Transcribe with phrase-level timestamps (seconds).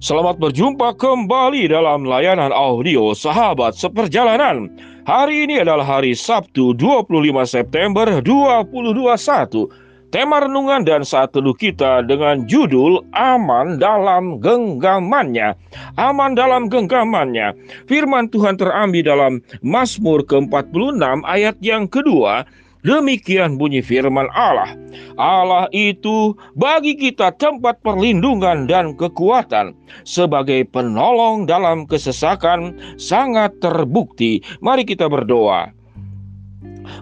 [0.00, 4.72] Selamat berjumpa kembali dalam layanan audio Sahabat Seperjalanan.
[5.04, 7.12] Hari ini adalah hari Sabtu 25
[7.44, 9.68] September 2021.
[10.08, 15.52] Tema renungan dan saat teduh kita dengan judul Aman dalam genggamannya.
[16.00, 17.52] Aman dalam genggamannya.
[17.84, 22.48] Firman Tuhan terambil dalam Mazmur ke-46 ayat yang kedua
[22.80, 24.72] Demikian bunyi firman Allah.
[25.20, 29.76] Allah itu bagi kita tempat perlindungan dan kekuatan
[30.08, 34.40] sebagai penolong dalam kesesakan sangat terbukti.
[34.64, 35.79] Mari kita berdoa.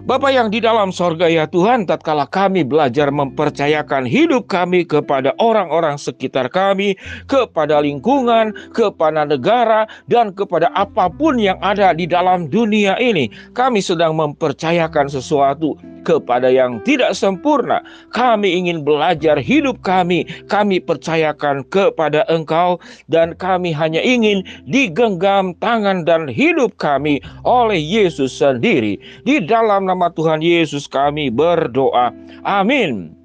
[0.03, 5.95] Bapa yang di dalam sorga ya Tuhan, tatkala kami belajar mempercayakan hidup kami kepada orang-orang
[5.95, 6.97] sekitar kami,
[7.29, 13.79] kepada lingkungan, kepada negara, dan kepada apa pun yang ada di dalam dunia ini, kami
[13.79, 17.83] sedang mempercayakan sesuatu kepada yang tidak sempurna.
[18.15, 22.79] Kami ingin belajar hidup kami, kami percayakan kepada Engkau,
[23.11, 28.97] dan kami hanya ingin digenggam tangan dan hidup kami oleh Yesus sendiri.
[29.23, 32.11] Di dalam nama Tuhan Yesus kami berdoa.
[32.43, 33.19] Amin.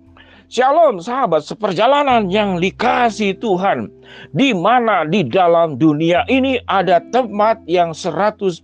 [0.54, 3.90] Shalom sahabat seperjalanan yang dikasih Tuhan
[4.30, 8.62] Di mana di dalam dunia ini ada tempat yang 100%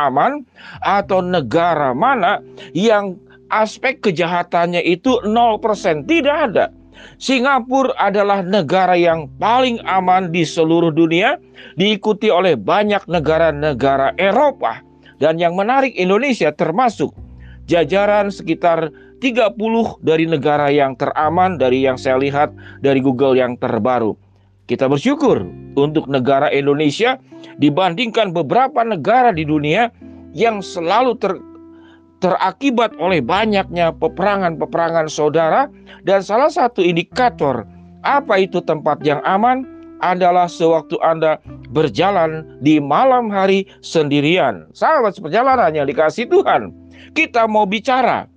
[0.00, 0.46] aman
[0.80, 2.40] Atau negara mana
[2.72, 6.72] yang aspek kejahatannya itu 0% Tidak ada.
[7.20, 11.36] Singapura adalah negara yang paling aman di seluruh dunia
[11.76, 14.80] Diikuti oleh banyak negara-negara Eropa.
[15.16, 17.12] Dan yang menarik Indonesia termasuk.
[17.66, 19.56] Jajaran sekitar 30
[20.04, 22.52] dari negara yang teraman dari yang saya lihat
[22.84, 24.14] dari Google yang terbaru.
[24.66, 25.46] Kita bersyukur
[25.78, 27.16] untuk negara Indonesia
[27.56, 29.88] dibandingkan beberapa negara di dunia
[30.36, 31.32] yang selalu ter,
[32.20, 35.68] terakibat oleh banyaknya peperangan-peperangan saudara
[36.04, 37.68] dan salah satu indikator
[38.06, 39.66] apa itu tempat yang aman
[40.00, 41.40] adalah sewaktu Anda
[41.72, 44.68] berjalan di malam hari sendirian.
[44.76, 46.72] Sahabat seperjalanan yang dikasih Tuhan,
[47.16, 48.28] kita mau bicara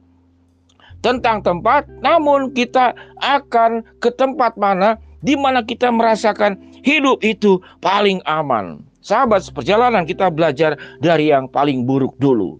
[0.99, 8.23] tentang tempat, namun kita akan ke tempat mana di mana kita merasakan hidup itu paling
[8.23, 8.83] aman.
[8.99, 12.59] Sahabat seperjalanan kita belajar dari yang paling buruk dulu.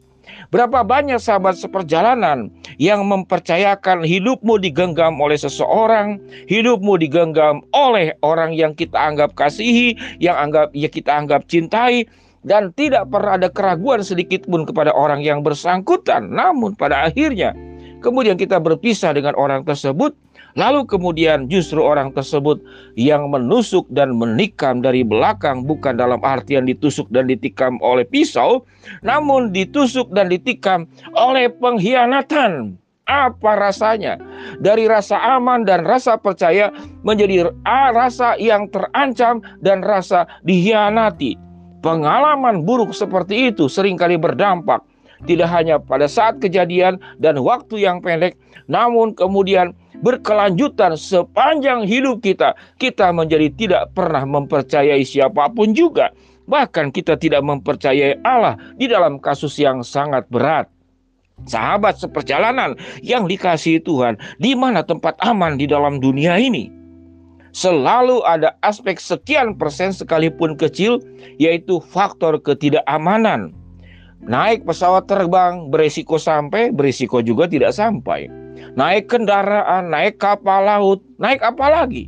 [0.50, 2.50] Berapa banyak sahabat seperjalanan
[2.82, 6.18] yang mempercayakan hidupmu digenggam oleh seseorang,
[6.50, 12.10] hidupmu digenggam oleh orang yang kita anggap kasihi, yang anggap ya kita anggap cintai,
[12.48, 16.32] dan tidak pernah ada keraguan sedikit pun kepada orang yang bersangkutan.
[16.34, 17.54] Namun pada akhirnya
[18.00, 20.16] kemudian kita berpisah dengan orang tersebut,
[20.54, 22.62] lalu kemudian justru orang tersebut
[22.96, 28.66] yang menusuk dan menikam dari belakang bukan dalam artian ditusuk dan ditikam oleh pisau,
[29.04, 32.78] namun ditusuk dan ditikam oleh pengkhianatan.
[33.10, 34.22] Apa rasanya?
[34.62, 36.70] Dari rasa aman dan rasa percaya
[37.02, 41.50] menjadi rasa yang terancam dan rasa dihianati
[41.80, 44.84] Pengalaman buruk seperti itu sering kali berdampak
[45.24, 48.36] tidak hanya pada saat kejadian dan waktu yang pendek,
[48.68, 49.72] namun kemudian
[50.02, 52.56] berkelanjutan sepanjang hidup kita.
[52.80, 56.12] Kita menjadi tidak pernah mempercayai siapa pun juga.
[56.50, 60.66] Bahkan kita tidak mempercayai Allah di dalam kasus yang sangat berat.
[61.48, 66.80] Sahabat seperjalanan yang dikasihi Tuhan, di mana tempat aman di dalam dunia ini?
[67.52, 71.02] selalu ada aspek sekian persen sekalipun kecil,
[71.42, 73.54] yaitu faktor ketidakamanan.
[74.20, 78.28] Naik pesawat terbang berisiko sampai, berisiko juga tidak sampai.
[78.78, 82.08] Naik kendaraan, naik kapal laut, naik apa lagi?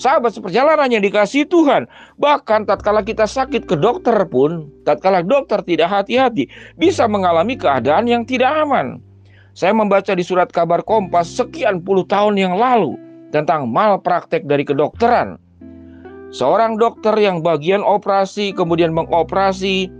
[0.00, 1.86] Sahabat seperjalanan yang dikasih Tuhan,
[2.18, 6.48] bahkan tatkala kita sakit ke dokter pun, tatkala dokter tidak hati-hati,
[6.80, 8.98] bisa mengalami keadaan yang tidak aman.
[9.52, 12.96] Saya membaca di surat kabar Kompas sekian puluh tahun yang lalu,
[13.30, 15.36] tentang malpraktek dari kedokteran.
[16.32, 19.92] Seorang dokter yang bagian operasi kemudian mengoperasi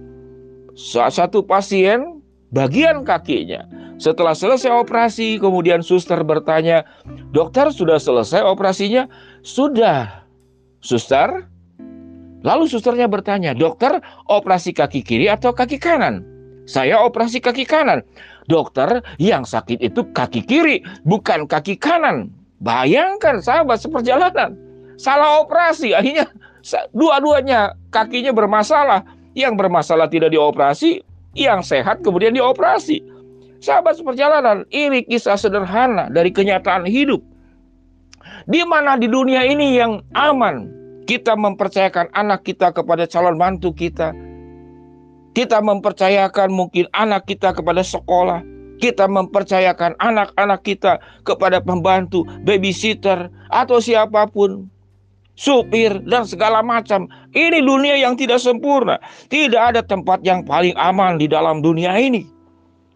[1.12, 3.68] satu pasien bagian kakinya.
[4.02, 6.82] Setelah selesai operasi, kemudian suster bertanya,
[7.30, 9.06] "Dokter, sudah selesai operasinya?"
[9.46, 10.26] "Sudah."
[10.82, 11.46] "Suster?"
[12.42, 16.26] Lalu susternya bertanya, "Dokter, operasi kaki kiri atau kaki kanan?"
[16.66, 18.02] "Saya operasi kaki kanan."
[18.50, 24.58] "Dokter, yang sakit itu kaki kiri, bukan kaki kanan." Bayangkan sahabat seperjalanan,
[24.98, 26.26] salah operasi, akhirnya
[26.90, 29.06] dua-duanya kakinya bermasalah.
[29.38, 31.06] Yang bermasalah tidak dioperasi,
[31.38, 33.11] yang sehat kemudian dioperasi.
[33.62, 37.22] Sahabat seperjalanan, ini kisah sederhana dari kenyataan hidup.
[38.50, 40.66] Di mana di dunia ini yang aman,
[41.06, 44.10] kita mempercayakan anak kita kepada calon mantu kita.
[45.38, 48.42] Kita mempercayakan mungkin anak kita kepada sekolah
[48.82, 54.66] kita mempercayakan anak-anak kita kepada pembantu, babysitter, atau siapa pun.
[55.32, 57.08] supir, dan segala macam.
[57.32, 59.00] Ini dunia yang tidak sempurna.
[59.32, 62.28] Tidak ada tempat yang paling aman di dalam dunia ini.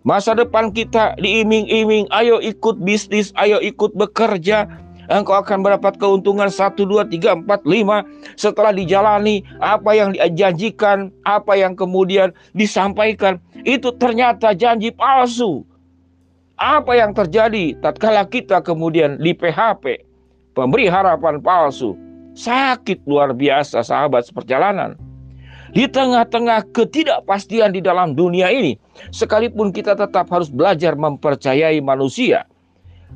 [0.06, 4.70] Masa depan kita diiming-iming, ayo ikut bisnis, ayo ikut bekerja,
[5.11, 8.06] engkau akan mendapat keuntungan 1, 2, 3, 4, 5
[8.38, 15.67] setelah dijalani apa yang dijanjikan, apa yang kemudian disampaikan itu ternyata janji palsu.
[16.55, 20.06] Apa yang terjadi tatkala kita kemudian di PHP,
[20.55, 21.99] pemberi harapan palsu,
[22.38, 24.94] sakit luar biasa sahabat seperjalanan.
[25.74, 28.78] Di tengah-tengah ketidakpastian di dalam dunia ini,
[29.10, 32.46] sekalipun kita tetap harus belajar mempercayai manusia,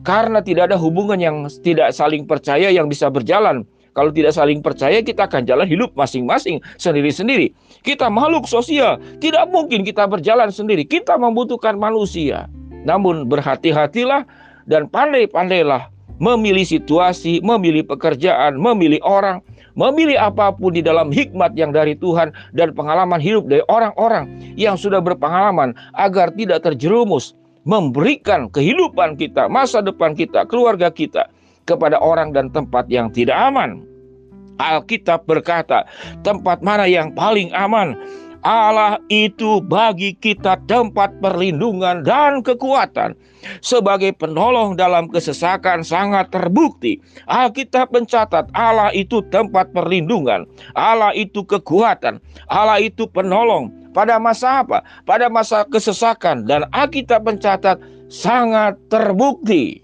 [0.03, 3.63] karena tidak ada hubungan yang tidak saling percaya yang bisa berjalan.
[3.91, 7.51] Kalau tidak saling percaya, kita akan jalan hidup masing-masing sendiri-sendiri.
[7.83, 10.87] Kita makhluk sosial, tidak mungkin kita berjalan sendiri.
[10.87, 12.47] Kita membutuhkan manusia.
[12.87, 14.25] Namun berhati-hatilah
[14.71, 15.91] dan pandai-pandailah
[16.23, 19.43] memilih situasi, memilih pekerjaan, memilih orang,
[19.75, 24.75] memilih apa pun di dalam hikmat yang dari Tuhan dan pengalaman hidup dari orang-orang yang
[24.75, 27.35] sudah berpengalaman agar tidak terjerumus
[27.69, 31.29] memberikan kehidupan kita, masa depan kita, keluarga kita
[31.69, 33.85] kepada orang dan tempat yang tidak aman.
[34.61, 35.89] Alkitab berkata,
[36.21, 37.97] tempat mana yang paling aman?
[38.41, 43.13] Allah itu bagi kita tempat perlindungan dan kekuatan.
[43.65, 47.01] Sebagai penolong dalam kesesakan sangat terbukti.
[47.25, 50.45] Alkitab mencatat Allah itu tempat perlindungan.
[50.77, 52.21] Allah itu kekuatan.
[52.53, 53.73] Allah itu penolong.
[53.97, 54.85] Pada masa apa?
[55.09, 56.45] Pada masa kesesakan.
[56.45, 57.81] Dan Alkitab mencatat
[58.13, 59.81] sangat terbukti.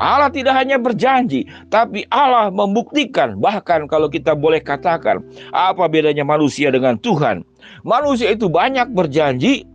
[0.00, 3.36] Allah tidak hanya berjanji, tapi Allah membuktikan.
[3.36, 5.20] Bahkan kalau kita boleh katakan,
[5.52, 7.44] apa bedanya manusia dengan Tuhan?
[7.84, 9.68] Manusia itu banyak berjanji,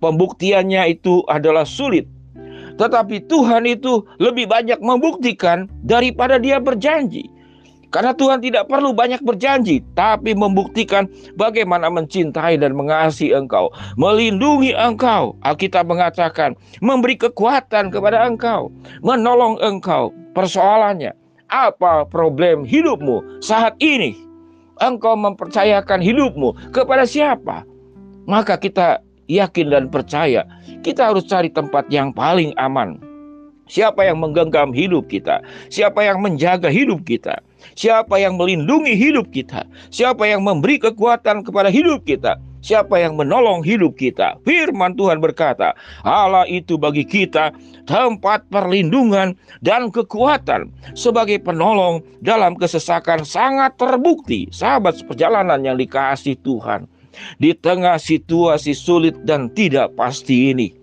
[0.00, 2.08] pembuktiannya itu adalah sulit.
[2.80, 7.28] Tetapi Tuhan itu lebih banyak membuktikan daripada dia berjanji.
[7.92, 11.04] Karena Tuhan tidak perlu banyak berjanji, tapi membuktikan
[11.36, 13.68] bagaimana mencintai dan mengasihi engkau,
[14.00, 15.36] melindungi engkau.
[15.44, 18.72] Alkitab mengatakan, memberi kekuatan kepada engkau,
[19.04, 20.08] menolong engkau.
[20.32, 21.12] Persoalannya,
[21.52, 24.16] apa problem hidupmu saat ini?
[24.80, 27.68] Engkau mempercayakan hidupmu kepada siapa?
[28.24, 30.48] Maka kita yakin dan percaya,
[30.80, 33.11] kita harus cari tempat yang paling aman.
[33.70, 35.40] Siapa yang menggenggam hidup kita?
[35.70, 37.40] Siapa yang menjaga hidup kita?
[37.78, 39.64] Siapa yang melindungi hidup kita?
[39.88, 42.36] Siapa yang memberi kekuatan kepada hidup kita?
[42.62, 44.38] Siapa yang menolong hidup kita?
[44.46, 45.74] Firman Tuhan berkata,
[46.06, 47.50] Allah itu bagi kita
[47.90, 54.46] tempat perlindungan dan kekuatan sebagai penolong dalam kesesakan sangat terbukti.
[54.54, 56.86] Sahabat seperjalanan yang dikasih Tuhan.
[57.42, 60.81] Di tengah situasi sulit dan tidak pasti ini.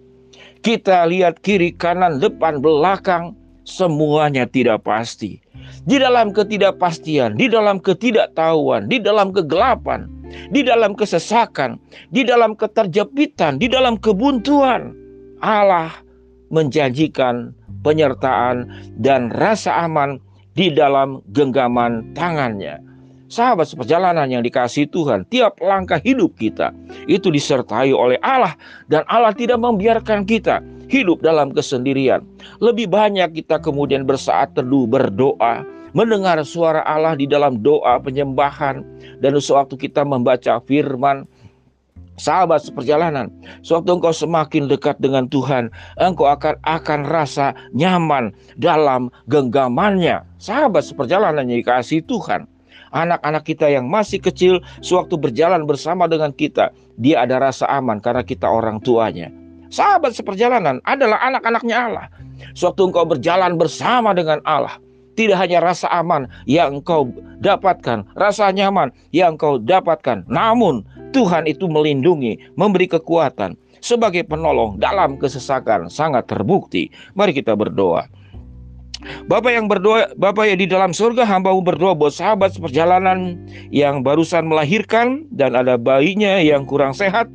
[0.59, 3.31] Kita lihat kiri kanan depan belakang
[3.63, 5.39] semuanya tidak pasti
[5.88, 10.09] di dalam ketidakpastian, di dalam ketidaktahuan, di dalam kegelapan,
[10.51, 11.79] di dalam kesesakan,
[12.11, 14.91] di dalam keterjepitan, di dalam kebuntuan.
[15.39, 15.94] Allah
[16.51, 18.67] menjanjikan penyertaan
[19.00, 20.19] dan rasa aman
[20.57, 22.88] di dalam genggaman tangannya.
[23.30, 26.74] Sahabat seperjalanan yang dikasih Tuhan, tiap langkah hidup kita
[27.06, 28.58] itu disertai oleh Allah
[28.90, 32.26] dan Allah tidak membiarkan kita hidup dalam kesendirian.
[32.58, 35.62] Lebih banyak kita kemudian bersaat teduh berdoa,
[35.94, 38.81] mendengar suara Allah di dalam doa penyembahan.
[39.21, 41.30] Dan sewaktu kita membaca firman
[42.18, 43.31] sahabat seperjalanan
[43.64, 45.71] sewaktu engkau semakin dekat dengan Tuhan
[46.02, 50.26] engkau akan akan rasa nyaman dalam genggamannya.
[50.42, 52.50] Sahabat seperjalanan yang dikasih Tuhan
[52.96, 58.22] anak-anak kita yang masih kecil sewaktu berjalan bersama dengan kita dia ada rasa aman karena
[58.26, 59.31] kita orang tuanya
[59.69, 62.08] sahabat seperjalanan adalah anak-anaknya Allah
[62.58, 64.78] sewaktu engkau berjalan bersama dengan Allah
[65.19, 67.12] tidak hanya rasa aman yang engkau
[67.44, 75.19] dapatkan, rasa nyaman yang engkau dapatkan, namun Tuhan itu melindungi, memberi kekuatan sebagai penolong dalam
[75.19, 76.88] kesesakan sangat terbukti.
[77.19, 78.08] Mari kita berdoa.
[78.99, 83.39] Bapak yang berdoa, Bapak yang di dalam surga, hamba berdoa buat sahabat seperjalanan
[83.71, 87.31] yang barusan melahirkan dan ada bayinya yang kurang sehat.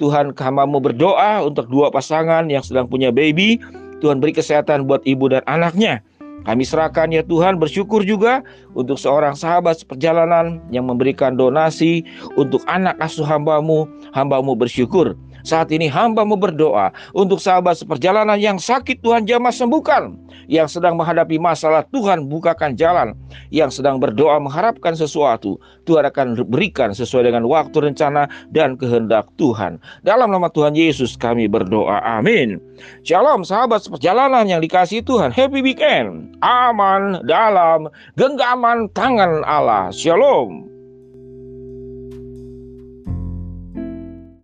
[0.00, 3.60] Tuhan hambamu berdoa untuk dua pasangan yang sedang punya baby.
[4.00, 6.00] Tuhan beri kesehatan buat ibu dan anaknya.
[6.42, 8.42] Kami serahkan ya Tuhan bersyukur juga
[8.74, 12.02] untuk seorang sahabat seperjalanan yang memberikan donasi
[12.34, 13.86] untuk anak asuh hambamu.
[14.10, 15.14] Hambamu bersyukur.
[15.42, 20.14] Saat ini hambamu berdoa untuk sahabat seperjalanan yang sakit Tuhan jamah sembuhkan.
[20.50, 23.14] Yang sedang menghadapi masalah Tuhan bukakan jalan.
[23.52, 29.76] yang sedang berdoa mengharapkan sesuatu, Tuhan akan berikan sesuai dengan waktu rencana dan kehendak Tuhan.
[30.00, 32.00] Dalam nama Tuhan Yesus kami berdoa.
[32.00, 32.56] Amin.
[33.04, 35.30] Shalom sahabat perjalanan yang dikasih Tuhan.
[35.34, 36.32] Happy weekend.
[36.40, 39.92] Aman dalam genggaman tangan Allah.
[39.92, 40.71] Shalom.